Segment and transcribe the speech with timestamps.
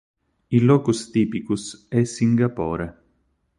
[0.47, 3.01] Il locus typicus è Singapore.